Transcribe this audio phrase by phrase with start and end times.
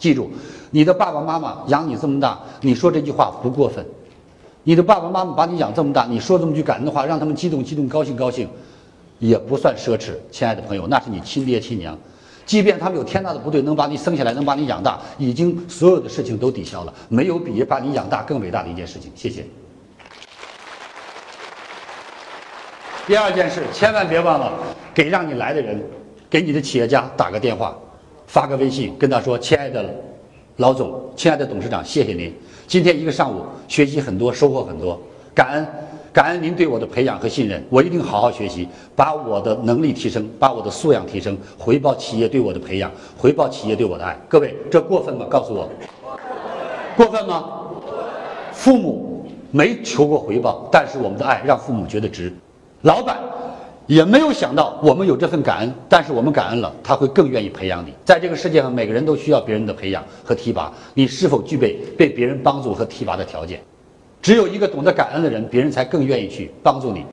[0.00, 0.30] 记住，
[0.70, 3.84] 你的爸爸妈妈养你这么大，你说这句话不过分。
[4.62, 8.48] 你的爸爸妈妈把你养这么大，你说这么句感恩的话，让他们激动激动、高兴高兴，
[9.18, 10.12] 也不算奢侈。
[10.30, 11.98] 亲爱的朋友，那是你亲爹亲娘，
[12.46, 19.10] 即便他们有天大的不对，能把你生下来，能把你养大，已经所有的事情都抵消了，没有比把你养大更伟大的一件事情。
[19.16, 19.44] 谢谢。
[23.04, 24.52] 第二件事，千万别忘了
[24.94, 25.82] 给让你来的人，
[26.30, 27.76] 给你的企业家打个电话。
[28.28, 29.82] 发个微信跟他说：“亲爱的
[30.58, 32.32] 老总，亲爱的董事长，谢谢您，
[32.66, 35.00] 今天一个上午学习很多，收获很多，
[35.34, 35.66] 感恩
[36.12, 44.14] 感恩您对我的培养和信任，我一定好好学习，把我的能力提升，把我的素养提升，回报企业对我的培养，回报企业对我的爱。
[44.28, 45.24] 各位，这过分吗？
[45.30, 45.66] 告诉我，
[46.98, 47.44] 过分吗？
[48.52, 52.30] 父母没求过回报，但是我们的爱让父母觉得值。
[52.82, 53.16] 老板。”
[53.88, 57.94] 也没有想到我们有这份感恩，但是我们感恩了，他会更愿意培养你。
[58.04, 63.62] 在这个世界上，每个人都需要别人的培养和提拔，你是否具备被别人帮助和提拔的条件？
[64.20, 67.06] 只有一个懂得感恩的人，别人才更愿意去帮助你。